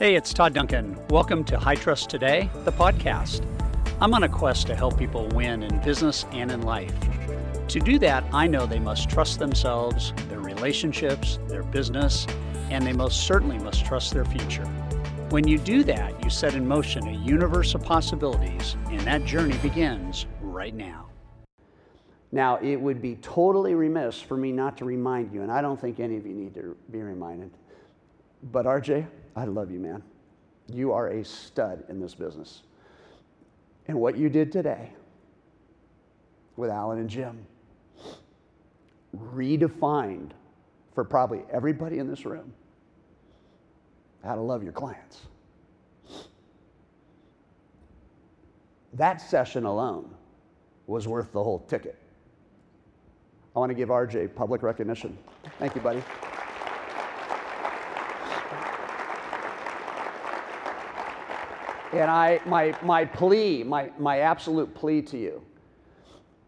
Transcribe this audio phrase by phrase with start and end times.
[0.00, 0.98] Hey, it's Todd Duncan.
[1.10, 3.44] Welcome to High Trust Today, the podcast.
[4.00, 6.94] I'm on a quest to help people win in business and in life.
[7.68, 12.26] To do that, I know they must trust themselves, their relationships, their business,
[12.70, 14.64] and they most certainly must trust their future.
[15.28, 19.58] When you do that, you set in motion a universe of possibilities, and that journey
[19.58, 21.10] begins right now.
[22.32, 25.78] Now, it would be totally remiss for me not to remind you, and I don't
[25.78, 27.50] think any of you need to be reminded,
[28.44, 29.06] but RJ,
[29.36, 30.02] I love you, man.
[30.72, 32.62] You are a stud in this business.
[33.88, 34.92] And what you did today
[36.56, 37.46] with Alan and Jim
[39.16, 40.30] redefined
[40.94, 42.52] for probably everybody in this room
[44.22, 45.22] how to love your clients.
[48.92, 50.10] That session alone
[50.86, 51.96] was worth the whole ticket.
[53.54, 55.16] I want to give RJ public recognition.
[55.58, 56.02] Thank you, buddy.
[61.92, 65.42] And I, my, my plea, my, my absolute plea to you,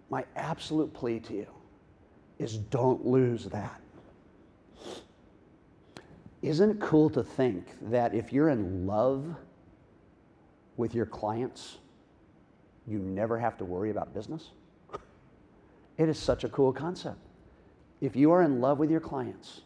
[0.08, 1.46] my absolute plea to you
[2.38, 3.80] is don't lose that.
[6.42, 9.24] Isn't it cool to think that if you're in love
[10.76, 11.78] with your clients,
[12.86, 14.50] you never have to worry about business?
[15.98, 17.18] It is such a cool concept.
[18.00, 19.60] If you are in love with your clients,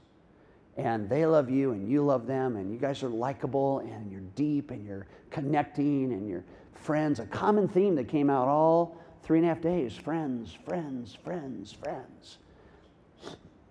[0.77, 4.21] and they love you and you love them and you guys are likable and you're
[4.35, 7.19] deep and you're connecting and you're friends.
[7.19, 11.73] A common theme that came out all three and a half days friends, friends, friends,
[11.73, 12.39] friends.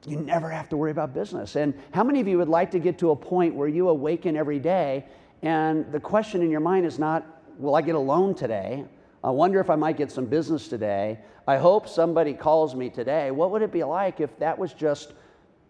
[0.07, 1.55] You never have to worry about business.
[1.55, 4.35] And how many of you would like to get to a point where you awaken
[4.35, 5.05] every day
[5.41, 7.25] and the question in your mind is not,
[7.57, 8.85] will I get a loan today?
[9.23, 11.19] I wonder if I might get some business today.
[11.47, 13.31] I hope somebody calls me today.
[13.31, 15.13] What would it be like if that was just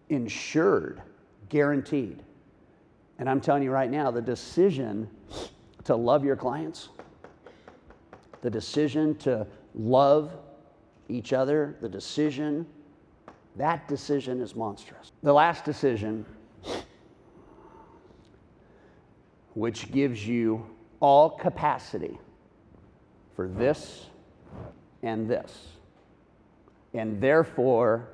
[0.08, 1.02] insured?
[1.48, 2.22] Guaranteed.
[3.18, 5.08] And I'm telling you right now, the decision
[5.84, 6.88] to love your clients,
[8.42, 10.32] the decision to love
[11.08, 12.66] each other, the decision,
[13.56, 15.12] that decision is monstrous.
[15.22, 16.26] The last decision,
[19.54, 20.66] which gives you
[21.00, 22.18] all capacity
[23.34, 24.06] for this
[25.02, 25.68] and this,
[26.92, 28.08] and therefore,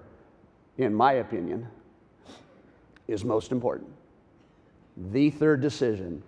[0.78, 1.66] in my opinion,
[3.08, 3.90] is most important.
[4.96, 6.22] The third decision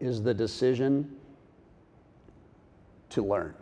[0.00, 1.16] is the decision
[3.10, 3.54] to learn.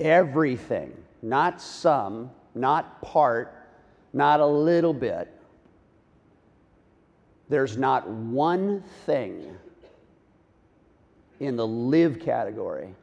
[0.00, 3.68] Everything, not some, not part,
[4.12, 5.28] not a little bit.
[7.48, 9.56] There's not one thing
[11.40, 12.94] in the live category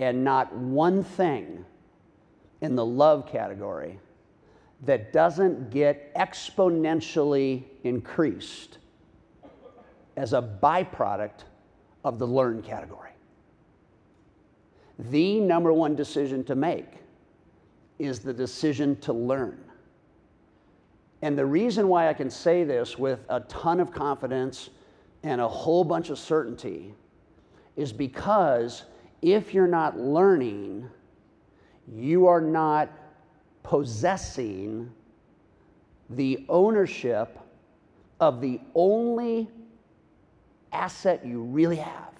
[0.00, 1.64] and not one thing
[2.62, 4.00] in the love category
[4.82, 8.78] that doesn't get exponentially increased
[10.16, 11.44] as a byproduct
[12.02, 13.10] of the learn category.
[14.98, 16.86] The number one decision to make
[17.98, 19.62] is the decision to learn.
[21.20, 24.70] And the reason why I can say this with a ton of confidence
[25.22, 26.94] and a whole bunch of certainty
[27.76, 28.84] is because
[29.22, 30.88] if you're not learning,
[31.92, 32.90] you are not
[33.62, 34.90] possessing
[36.10, 37.38] the ownership
[38.18, 39.48] of the only
[40.72, 42.12] asset you really have,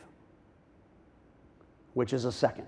[1.94, 2.66] which is a second.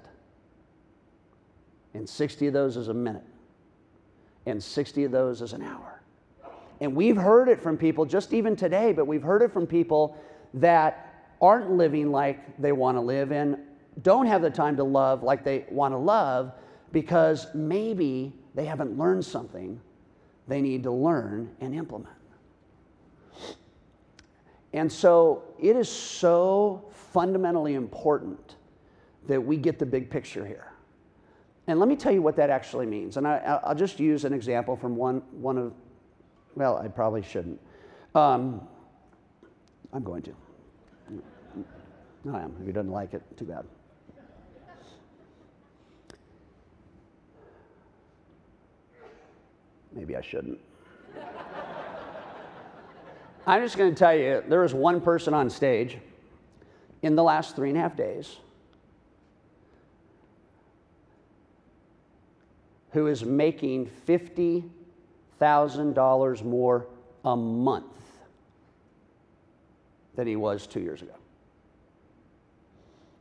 [1.94, 3.25] And 60 of those is a minute,
[4.47, 6.00] and 60 of those is an hour.
[6.81, 10.16] And we've heard it from people just even today, but we've heard it from people
[10.54, 13.59] that aren't living like they want to live and
[14.00, 16.53] don't have the time to love like they want to love
[16.92, 19.80] because maybe they haven't learned something
[20.48, 22.14] they need to learn and implement.
[24.72, 28.56] And so it is so fundamentally important
[29.28, 30.72] that we get the big picture here.
[31.66, 33.16] And let me tell you what that actually means.
[33.16, 35.74] And I, will just use an example from one, one of,
[36.56, 37.60] well, I probably shouldn't.
[38.15, 38.66] Um,
[39.92, 40.34] I'm going to.
[42.24, 42.54] No, I am.
[42.60, 43.65] If he doesn't like it, too bad.
[49.94, 50.59] Maybe I shouldn't.
[53.47, 55.98] I'm just going to tell you there was one person on stage
[57.03, 58.36] in the last three and a half days
[62.92, 66.86] who is making $50,000 more
[67.24, 67.84] a month
[70.15, 71.15] than he was two years ago.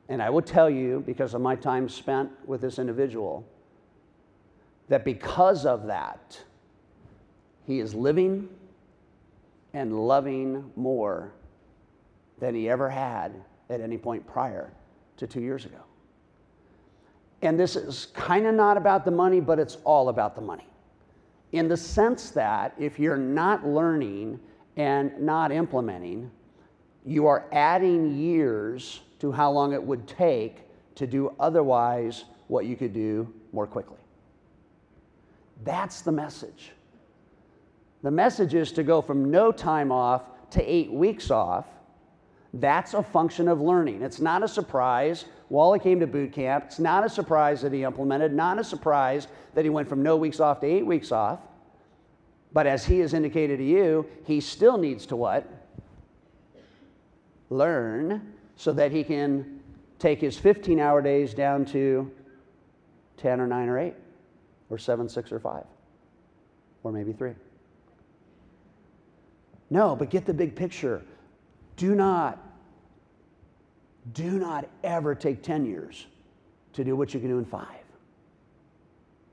[0.10, 3.48] And I will tell you, because of my time spent with this individual,
[4.90, 6.38] that because of that,
[7.66, 8.50] he is living
[9.74, 11.32] and loving more
[12.40, 13.34] than he ever had
[13.70, 14.72] at any point prior
[15.18, 15.78] to two years ago.
[17.42, 20.68] And this is kind of not about the money, but it's all about the money.
[21.54, 24.40] In the sense that if you're not learning
[24.78, 26.32] and not implementing,
[27.06, 30.60] you are adding years to how long it would take
[30.96, 33.98] to do otherwise what you could do more quickly.
[35.64, 36.72] That's the message.
[38.04, 41.66] The message is to go from no time off to eight weeks off.
[42.54, 44.02] That's a function of learning.
[44.02, 45.26] It's not a surprise.
[45.50, 46.66] Wally came to boot camp.
[46.68, 50.18] It's not a surprise that he implemented, not a surprise that he went from no
[50.18, 51.40] weeks off to eight weeks off.
[52.54, 55.48] But as he has indicated to you, he still needs to what?
[57.50, 59.62] Learn so that he can
[60.00, 62.12] take his 15 hour days down to
[63.18, 63.94] 10 or 9 or 8
[64.70, 65.64] or 7, 6 or 5
[66.84, 67.34] or maybe 3.
[69.72, 71.02] No, but get the big picture.
[71.78, 72.38] Do not,
[74.14, 76.06] do not ever take 10 years
[76.74, 77.66] to do what you can do in five.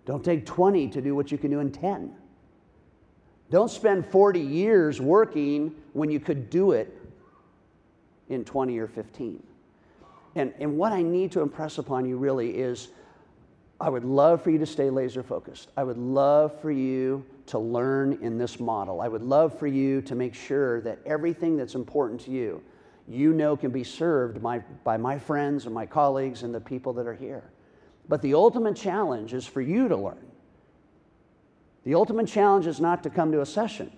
[0.07, 2.15] Don't take 20 to do what you can do in 10.
[3.51, 6.97] Don't spend 40 years working when you could do it
[8.29, 9.43] in 20 or 15.
[10.37, 12.89] And, and what I need to impress upon you really is
[13.81, 15.71] I would love for you to stay laser focused.
[15.77, 19.01] I would love for you to learn in this model.
[19.01, 22.61] I would love for you to make sure that everything that's important to you,
[23.07, 24.63] you know, can be served by,
[24.97, 27.45] my friends and my colleagues and the people that are here.
[28.09, 30.27] But the ultimate challenge is for you to learn.
[31.85, 33.93] The ultimate challenge is not to come to a session.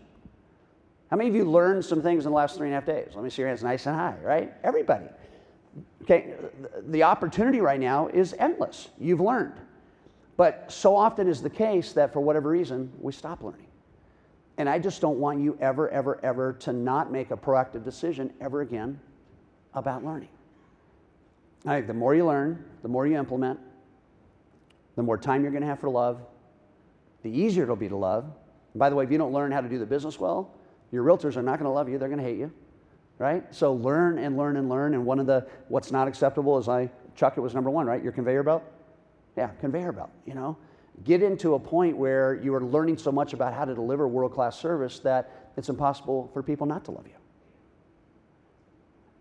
[1.10, 3.12] How many of you learned some things in the last three and a half days?
[3.14, 4.52] Let me see your hands nice and high, right?
[4.62, 5.06] Everybody.
[6.02, 6.34] Okay,
[6.88, 8.90] the opportunity right now is endless.
[8.98, 9.54] You've learned.
[10.40, 13.66] But so often is the case that for whatever reason, we stop learning.
[14.56, 18.32] And I just don't want you ever, ever, ever to not make a proactive decision
[18.40, 18.98] ever again
[19.74, 20.30] about learning.
[21.66, 23.60] I the more you learn, the more you implement,
[24.96, 26.22] the more time you're going to have for love,
[27.22, 28.24] the easier it'll be to love.
[28.24, 30.54] And by the way, if you don't learn how to do the business well,
[30.90, 32.50] your realtors are not going to love you, they're going to hate you
[33.18, 33.44] right?
[33.54, 34.94] So learn and learn and learn.
[34.94, 38.02] And one of the what's not acceptable is I Chuck, it was number one, right?
[38.02, 38.64] Your conveyor belt.
[39.36, 40.10] Yeah, conveyor belt.
[40.26, 40.56] You know,
[41.04, 44.32] get into a point where you are learning so much about how to deliver world
[44.32, 47.14] class service that it's impossible for people not to love you.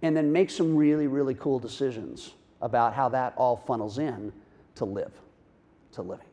[0.02, 4.32] And then make some really, really cool decisions about how that all funnels in
[4.76, 5.12] to live,
[5.94, 6.26] to living.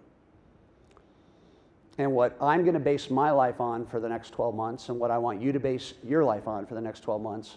[1.99, 5.00] And what I'm going to base my life on for the next 12 months, and
[5.00, 7.56] what I want you to base your life on for the next 12 months,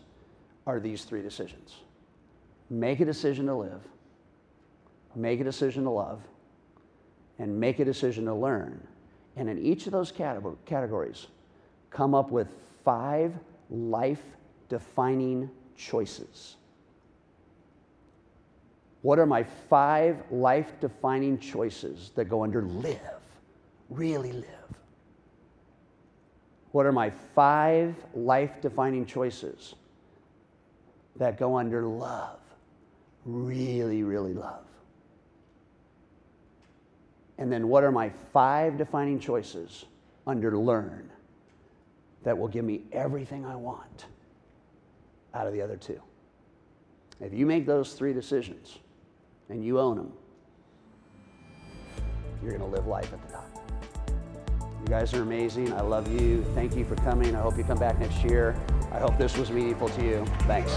[0.66, 1.77] are these three decisions
[2.69, 3.81] make a decision to live,
[5.16, 6.22] make a decision to love,
[7.38, 8.86] and make a decision to learn.
[9.36, 11.28] And in each of those categories,
[11.90, 12.50] come up with
[12.84, 13.34] five
[13.70, 14.24] life
[14.68, 16.58] defining choices.
[19.02, 23.20] What are my five life defining choices that go under live?
[23.90, 24.46] really live?
[26.72, 29.76] What are my five life defining choices
[31.16, 32.40] that go under love?
[33.26, 34.69] Really, really love.
[37.40, 39.86] And then what are my five defining choices
[40.28, 41.10] under learn
[42.24, 44.06] that will give me everything I want
[45.34, 46.00] out of the other two?
[47.22, 48.80] If you make those three decisions
[49.48, 50.14] and you own them,
[52.44, 53.50] you're going to live life at the top.
[54.81, 55.74] You guys are amazing.
[55.74, 56.46] I love you.
[56.56, 57.36] Thank you for coming.
[57.36, 58.56] I hope you come back next year.
[58.92, 60.26] I hope this was meaningful to you.
[60.42, 60.72] Thanks.